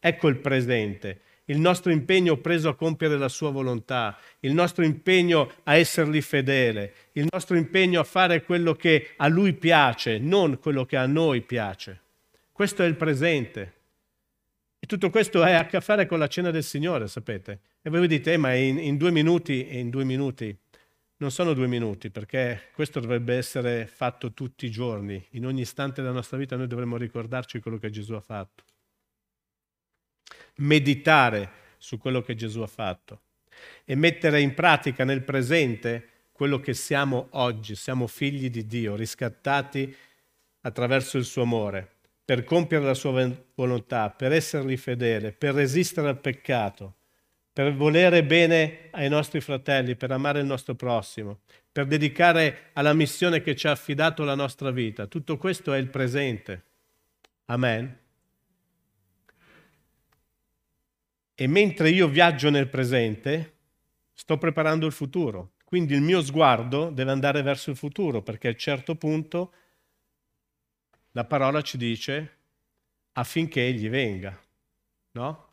[0.03, 5.53] Ecco il presente, il nostro impegno preso a compiere la sua volontà, il nostro impegno
[5.65, 10.87] a essergli fedele, il nostro impegno a fare quello che a lui piace, non quello
[10.87, 12.01] che a noi piace.
[12.51, 13.75] Questo è il presente.
[14.79, 17.61] E tutto questo ha a che fare con la cena del Signore, sapete.
[17.83, 20.57] E voi dite, eh, ma in, in due minuti in due minuti.
[21.19, 25.23] Non sono due minuti, perché questo dovrebbe essere fatto tutti i giorni.
[25.33, 28.65] In ogni istante della nostra vita noi dovremmo ricordarci quello che Gesù ha fatto
[30.61, 33.23] meditare su quello che Gesù ha fatto
[33.85, 37.75] e mettere in pratica nel presente quello che siamo oggi.
[37.75, 39.94] Siamo figli di Dio, riscattati
[40.62, 41.88] attraverso il suo amore,
[42.25, 46.94] per compiere la sua volontà, per essergli fedele, per resistere al peccato,
[47.53, 51.40] per volere bene ai nostri fratelli, per amare il nostro prossimo,
[51.73, 55.07] per dedicare alla missione che ci ha affidato la nostra vita.
[55.07, 56.62] Tutto questo è il presente.
[57.46, 58.00] Amen.
[61.40, 63.55] E mentre io viaggio nel presente,
[64.12, 65.53] sto preparando il futuro.
[65.64, 69.53] Quindi il mio sguardo deve andare verso il futuro, perché a un certo punto
[71.12, 72.37] la parola ci dice
[73.12, 74.38] affinché egli venga.
[75.12, 75.53] No?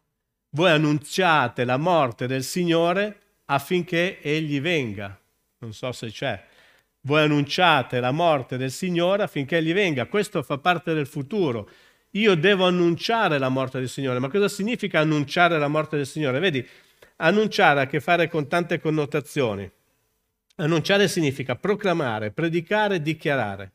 [0.50, 5.18] Voi annunziate la morte del Signore affinché egli venga.
[5.60, 6.46] Non so se c'è.
[7.00, 10.08] Voi annunciate la morte del Signore affinché egli venga.
[10.08, 11.70] Questo fa parte del futuro
[12.12, 14.20] io devo annunciare la morte del Signore.
[14.20, 16.40] Ma cosa significa annunciare la morte del Signore?
[16.40, 16.66] Vedi,
[17.18, 19.70] annunciare ha a che fare con tante connotazioni.
[20.56, 23.72] Annunciare significa proclamare, predicare, dichiarare.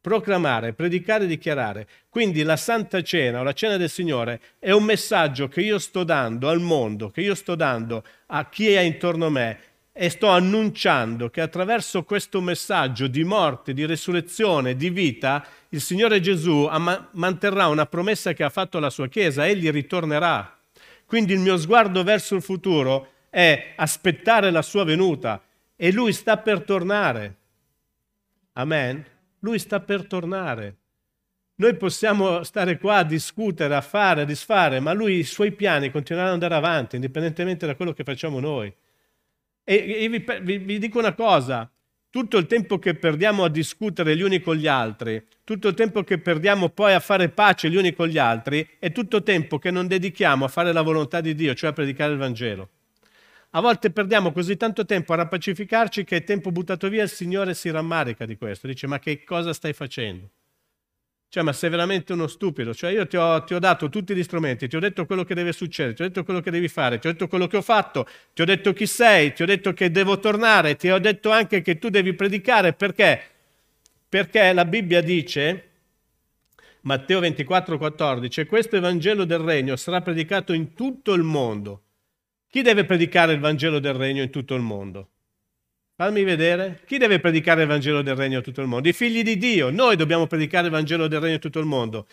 [0.00, 1.86] Proclamare, predicare, dichiarare.
[2.08, 6.04] Quindi la Santa Cena o la Cena del Signore è un messaggio che io sto
[6.04, 9.60] dando al mondo, che io sto dando a chi è intorno a me
[9.92, 16.20] e sto annunciando che attraverso questo messaggio di morte, di resurrezione, di vita, il Signore
[16.20, 16.68] Gesù
[17.12, 20.58] manterrà una promessa che ha fatto alla sua Chiesa, egli ritornerà.
[21.04, 25.42] Quindi il mio sguardo verso il futuro è aspettare la sua venuta
[25.74, 27.36] e lui sta per tornare.
[28.52, 29.04] Amen.
[29.40, 30.76] Lui sta per tornare.
[31.56, 35.90] Noi possiamo stare qua a discutere, a fare, a disfare, ma lui i suoi piani
[35.90, 38.72] continueranno ad andare avanti, indipendentemente da quello che facciamo noi.
[39.70, 41.70] E, e vi, vi, vi dico una cosa,
[42.10, 46.02] tutto il tempo che perdiamo a discutere gli uni con gli altri, tutto il tempo
[46.02, 49.70] che perdiamo poi a fare pace gli uni con gli altri, è tutto tempo che
[49.70, 52.68] non dedichiamo a fare la volontà di Dio, cioè a predicare il Vangelo.
[53.50, 57.54] A volte perdiamo così tanto tempo a rapacificarci che è tempo buttato via, il Signore
[57.54, 60.30] si rammarica di questo, dice ma che cosa stai facendo?
[61.30, 62.74] Cioè, ma sei veramente uno stupido.
[62.74, 65.34] Cioè, io ti ho, ti ho, dato tutti gli strumenti, ti ho detto quello che
[65.34, 67.62] deve succedere, ti ho detto quello che devi fare, ti ho detto quello che ho
[67.62, 71.30] fatto, ti ho detto chi sei, ti ho detto che devo tornare, ti ho detto
[71.30, 72.72] anche che tu devi predicare.
[72.72, 73.22] Perché?
[74.08, 75.68] Perché la Bibbia dice
[76.80, 81.82] Matteo 24, 14, e questo Evangelo del Regno sarà predicato in tutto il mondo.
[82.48, 85.10] Chi deve predicare il Vangelo del Regno in tutto il mondo?
[86.00, 86.80] Fammi vedere.
[86.86, 88.88] Chi deve predicare il Vangelo del Regno in tutto il mondo?
[88.88, 89.68] I figli di Dio.
[89.68, 92.06] Noi dobbiamo predicare il Vangelo del Regno in tutto il mondo.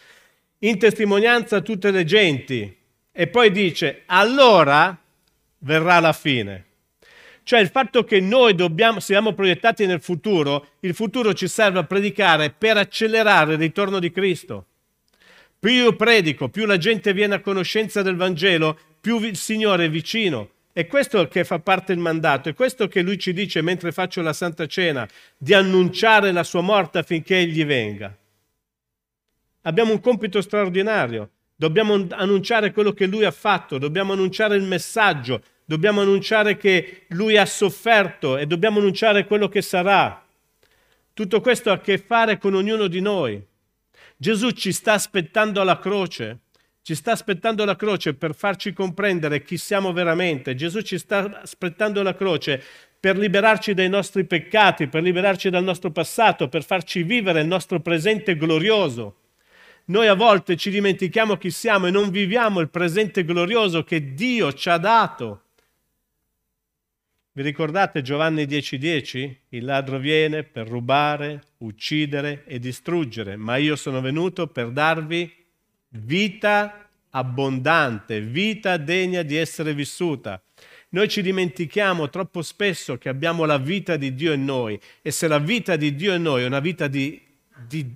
[0.60, 2.78] In testimonianza a tutte le genti.
[3.14, 4.94] E poi dice, allora
[5.60, 6.66] verrà la fine.
[7.44, 11.86] Cioè il fatto che noi dobbiamo, siamo proiettati nel futuro, il futuro ci serve a
[11.86, 14.66] predicare per accelerare il ritorno di Cristo.
[15.58, 19.90] Più io predico, più la gente viene a conoscenza del Vangelo, più il Signore è
[19.90, 20.56] vicino.
[20.78, 24.22] È questo che fa parte del mandato, è questo che lui ci dice mentre faccio
[24.22, 28.16] la Santa Cena, di annunciare la sua morte affinché egli venga.
[29.64, 35.42] Abbiamo un compito straordinario, dobbiamo annunciare quello che lui ha fatto, dobbiamo annunciare il messaggio,
[35.66, 40.24] dobbiamo annunciare che lui ha sofferto e dobbiamo annunciare quello che sarà.
[41.12, 43.44] Tutto questo ha a che fare con ognuno di noi.
[44.16, 46.42] Gesù ci sta aspettando alla croce,
[46.88, 50.56] ci sta aspettando alla croce per farci comprendere chi siamo veramente.
[50.56, 52.64] Gesù ci sta aspettando alla croce
[52.98, 57.82] per liberarci dai nostri peccati, per liberarci dal nostro passato, per farci vivere il nostro
[57.82, 59.18] presente glorioso.
[59.88, 64.54] Noi a volte ci dimentichiamo chi siamo e non viviamo il presente glorioso che Dio
[64.54, 65.42] ci ha dato.
[67.34, 68.78] Vi ricordate Giovanni 10:10?
[68.78, 69.40] 10?
[69.50, 75.47] Il ladro viene per rubare, uccidere e distruggere, ma io sono venuto per darvi
[75.90, 80.42] vita abbondante, vita degna di essere vissuta.
[80.90, 85.28] Noi ci dimentichiamo troppo spesso che abbiamo la vita di Dio in noi e se
[85.28, 87.22] la vita di Dio in noi è una vita di,
[87.68, 87.94] di,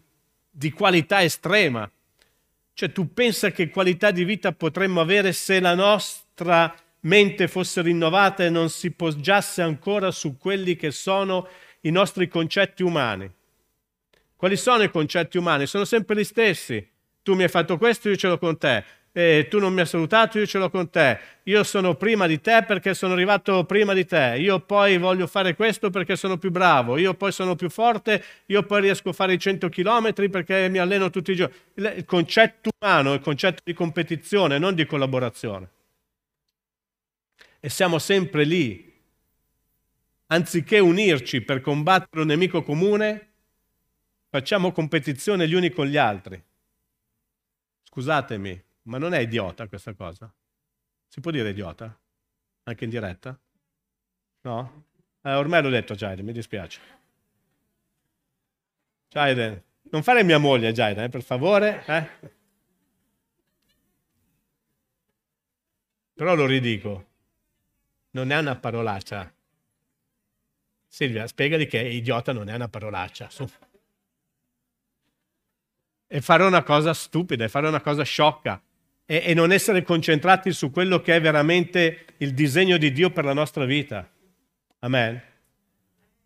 [0.49, 1.89] di qualità estrema,
[2.73, 8.43] cioè tu pensa che qualità di vita potremmo avere se la nostra mente fosse rinnovata
[8.43, 11.47] e non si poggiasse ancora su quelli che sono
[11.82, 13.30] i nostri concetti umani.
[14.36, 15.65] Quali sono i concetti umani?
[15.65, 16.90] Sono sempre gli stessi.
[17.23, 18.84] Tu mi hai fatto questo, io ce l'ho con te.
[19.13, 21.19] E tu non mi hai salutato, io ce l'ho con te.
[21.43, 24.38] Io sono prima di te perché sono arrivato prima di te.
[24.39, 26.97] Io poi voglio fare questo perché sono più bravo.
[26.97, 28.23] Io poi sono più forte.
[28.47, 31.53] Io poi riesco a fare i 100 km perché mi alleno tutti i giorni.
[31.75, 35.69] Il concetto umano è il concetto di competizione, non di collaborazione
[37.63, 38.89] e siamo sempre lì.
[40.27, 43.29] Anziché unirci per combattere un nemico comune,
[44.29, 46.41] facciamo competizione gli uni con gli altri.
[47.93, 50.34] Scusatemi, ma non è idiota questa cosa?
[51.10, 51.93] Si può dire idiota?
[52.63, 53.38] Anche in diretta?
[54.43, 54.86] No?
[55.21, 56.80] Eh, ormai l'ho detto, Jaiden, mi dispiace.
[59.10, 61.84] Jaiden, non fare mia moglie, Jaiden, eh, per favore.
[61.86, 62.10] Eh?
[66.13, 67.10] Però lo ridico
[68.12, 69.30] non è una parolaccia.
[70.88, 73.30] Silvia, spiegali che idiota non è una parolaccia.
[73.30, 73.45] Su.
[76.13, 78.62] E fare una cosa stupida, e fare una cosa sciocca,
[79.06, 83.24] e, e non essere concentrati su quello che è veramente il disegno di Dio per
[83.24, 84.10] la nostra vita.
[84.80, 85.21] Amen.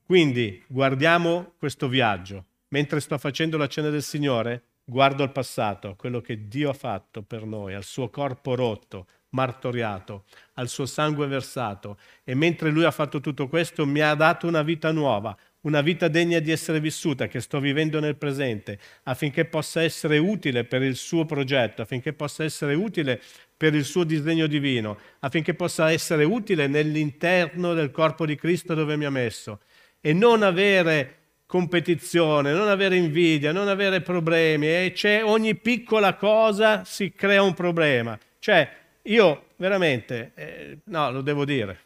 [0.04, 2.45] Quindi guardiamo questo viaggio.
[2.69, 7.21] Mentre sto facendo la cena del Signore, guardo al passato, quello che Dio ha fatto
[7.21, 12.91] per noi, al suo corpo rotto, martoriato, al suo sangue versato e mentre lui ha
[12.91, 17.28] fatto tutto questo mi ha dato una vita nuova, una vita degna di essere vissuta
[17.28, 22.43] che sto vivendo nel presente, affinché possa essere utile per il suo progetto, affinché possa
[22.43, 23.21] essere utile
[23.56, 28.95] per il suo disegno divino, affinché possa essere utile nell'interno del corpo di Cristo dove
[28.95, 29.60] mi ha messo
[30.01, 36.84] e non avere competizione, non avere invidia, non avere problemi e c'è ogni piccola cosa
[36.86, 38.17] si crea un problema.
[38.38, 38.69] Cioè,
[39.04, 41.85] io veramente, eh, no, lo devo dire.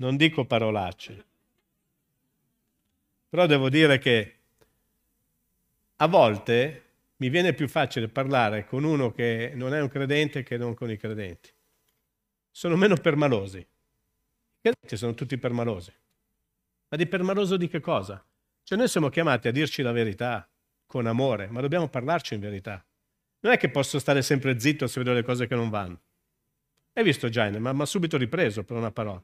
[0.00, 1.24] Non dico parolacce,
[3.28, 4.38] però devo dire che
[5.96, 6.84] a volte
[7.16, 10.90] mi viene più facile parlare con uno che non è un credente che non con
[10.90, 11.52] i credenti.
[12.50, 13.58] Sono meno permalosi.
[13.58, 13.66] I
[14.62, 15.92] credenti sono tutti permalosi.
[16.88, 18.24] Ma di permaloso di che cosa?
[18.62, 20.48] Cioè noi siamo chiamati a dirci la verità,
[20.86, 22.82] con amore, ma dobbiamo parlarci in verità.
[23.40, 26.00] Non è che posso stare sempre zitto se vedo le cose che non vanno.
[26.94, 29.22] Hai visto Gianni, ma ha subito ripreso per una parola.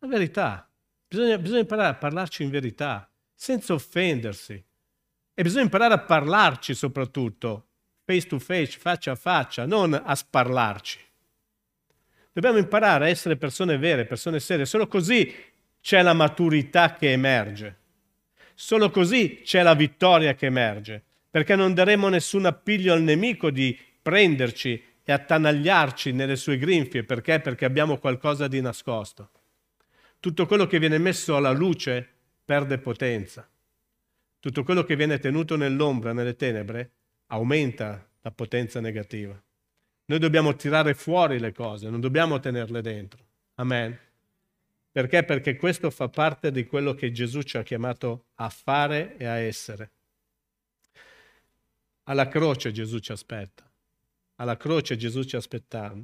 [0.00, 0.70] La verità.
[1.08, 4.62] Bisogna, bisogna imparare a parlarci in verità, senza offendersi.
[5.34, 7.66] E bisogna imparare a parlarci soprattutto,
[8.04, 10.98] face to face, faccia a faccia, non a sparlarci.
[12.32, 14.66] Dobbiamo imparare a essere persone vere, persone serie.
[14.66, 15.34] Solo così
[15.80, 17.76] c'è la maturità che emerge.
[18.54, 23.76] Solo così c'è la vittoria che emerge, perché non daremo nessun appiglio al nemico di
[24.00, 27.04] prenderci e attanagliarci nelle sue grinfie.
[27.04, 27.40] Perché?
[27.40, 29.30] Perché abbiamo qualcosa di nascosto.
[30.20, 32.06] Tutto quello che viene messo alla luce
[32.44, 33.48] perde potenza.
[34.40, 36.92] Tutto quello che viene tenuto nell'ombra, nelle tenebre,
[37.26, 39.40] aumenta la potenza negativa.
[40.06, 43.24] Noi dobbiamo tirare fuori le cose, non dobbiamo tenerle dentro.
[43.56, 43.96] Amen.
[44.90, 45.22] Perché?
[45.22, 49.36] Perché questo fa parte di quello che Gesù ci ha chiamato a fare e a
[49.36, 49.90] essere.
[52.04, 53.70] Alla croce Gesù ci aspetta.
[54.36, 55.94] Alla croce Gesù ci aspetta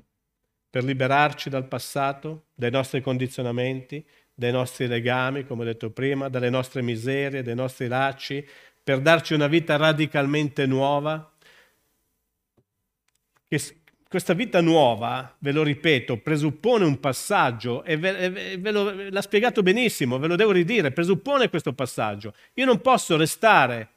[0.75, 4.05] per liberarci dal passato, dai nostri condizionamenti,
[4.35, 8.45] dai nostri legami, come ho detto prima, dalle nostre miserie, dai nostri lacci,
[8.83, 11.33] per darci una vita radicalmente nuova.
[13.47, 13.61] Che
[14.09, 19.23] questa vita nuova, ve lo ripeto, presuppone un passaggio e ve, e ve lo, l'ha
[19.23, 22.35] spiegato benissimo, ve lo devo ridire, presuppone questo passaggio.
[22.55, 23.91] Io non posso restare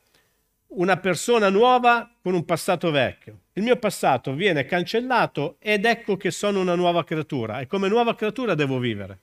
[0.70, 3.42] una persona nuova con un passato vecchio.
[3.54, 8.16] Il mio passato viene cancellato ed ecco che sono una nuova creatura e come nuova
[8.16, 9.20] creatura devo vivere.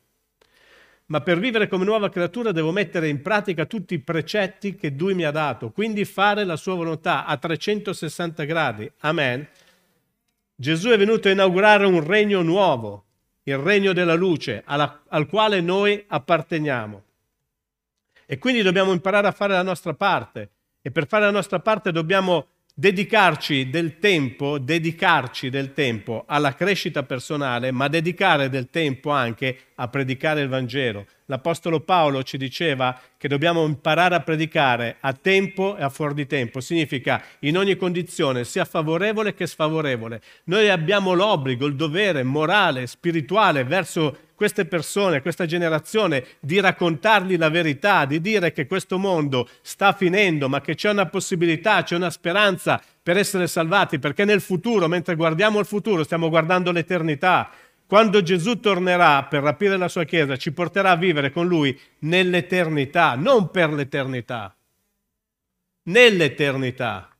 [1.07, 5.14] Ma per vivere come nuova creatura devo mettere in pratica tutti i precetti che Lui
[5.14, 8.90] mi ha dato, quindi fare la sua volontà a 360 gradi.
[9.01, 9.47] Amen.
[10.57, 13.05] Gesù è venuto a inaugurare un regno nuovo,
[13.42, 17.03] il regno della luce, alla, al quale noi apparteniamo.
[18.24, 20.53] E quindi dobbiamo imparare a fare la nostra parte
[20.87, 27.05] e per fare la nostra parte dobbiamo dedicarci del tempo, dedicarci del tempo alla crescita
[27.05, 31.07] personale, ma dedicare del tempo anche a predicare il Vangelo.
[31.26, 36.26] L'Apostolo Paolo ci diceva che dobbiamo imparare a predicare a tempo e a fuori di
[36.26, 36.61] tempo.
[36.61, 40.20] Significa in ogni condizione, sia favorevole che sfavorevole.
[40.45, 47.49] Noi abbiamo l'obbligo, il dovere morale, spirituale verso queste persone, questa generazione, di raccontargli la
[47.49, 52.11] verità, di dire che questo mondo sta finendo, ma che c'è una possibilità, c'è una
[52.11, 57.51] speranza per essere salvati, perché nel futuro, mentre guardiamo il futuro, stiamo guardando l'eternità.
[57.87, 63.14] Quando Gesù tornerà per rapire la sua Chiesa, ci porterà a vivere con Lui nell'eternità,
[63.14, 64.55] non per l'eternità,
[65.85, 67.13] nell'eternità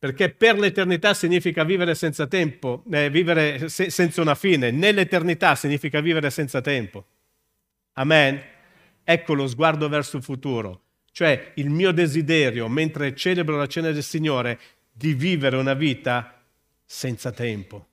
[0.00, 6.00] perché per l'eternità significa vivere senza tempo, eh, vivere se- senza una fine, nell'eternità significa
[6.00, 7.04] vivere senza tempo.
[7.92, 8.42] Amen?
[9.04, 14.02] Ecco lo sguardo verso il futuro, cioè il mio desiderio, mentre celebro la cena del
[14.02, 14.58] Signore,
[14.90, 16.44] di vivere una vita
[16.82, 17.86] senza tempo,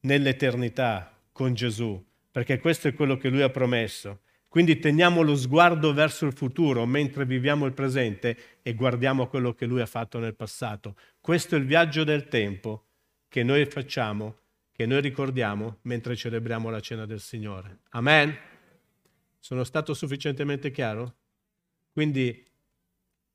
[0.00, 4.20] nell'eternità con Gesù, perché questo è quello che Lui ha promesso.
[4.48, 9.66] Quindi teniamo lo sguardo verso il futuro mentre viviamo il presente e guardiamo quello che
[9.66, 10.96] Lui ha fatto nel passato.
[11.20, 12.86] Questo è il viaggio del tempo
[13.28, 14.38] che noi facciamo,
[14.72, 17.80] che noi ricordiamo mentre celebriamo la cena del Signore.
[17.90, 18.34] Amen?
[19.38, 21.16] Sono stato sufficientemente chiaro?
[21.92, 22.42] Quindi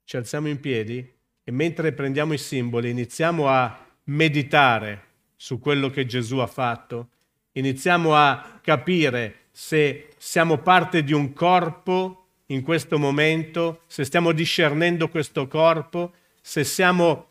[0.03, 6.05] ci alziamo in piedi e mentre prendiamo i simboli iniziamo a meditare su quello che
[6.05, 7.09] Gesù ha fatto,
[7.51, 15.09] iniziamo a capire se siamo parte di un corpo in questo momento, se stiamo discernendo
[15.09, 17.27] questo corpo, se siamo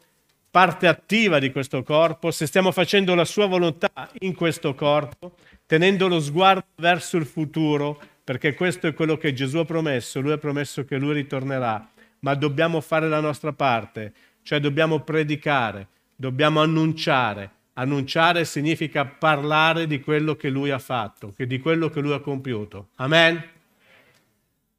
[0.48, 5.34] parte attiva di questo corpo, se stiamo facendo la sua volontà in questo corpo,
[5.66, 10.32] tenendo lo sguardo verso il futuro, perché questo è quello che Gesù ha promesso, lui
[10.32, 14.12] ha promesso che lui ritornerà, ma dobbiamo fare la nostra parte,
[14.42, 21.58] cioè dobbiamo predicare, dobbiamo annunciare, Annunciare significa parlare di quello che lui ha fatto, di
[21.58, 22.88] quello che lui ha compiuto.
[22.96, 23.42] Amen?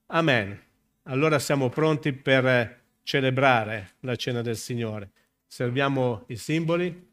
[0.07, 0.61] Amen.
[1.03, 5.11] Allora siamo pronti per celebrare la cena del Signore.
[5.47, 7.11] Serviamo i simboli.